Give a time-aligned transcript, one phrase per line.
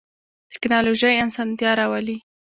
[0.51, 2.17] تکنالوژی اسانتیا راولی